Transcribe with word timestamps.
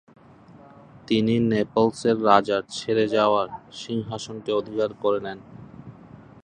তিনি 1.07 1.33
নেপলসের 1.51 2.17
রাজার 2.25 2.63
ছেড়ে 2.69 3.05
যাওয়ার 3.07 3.47
সিংহাসনটি 3.73 4.49
অধিকার 4.51 4.89
করে 5.03 5.19
নেন। 5.19 5.39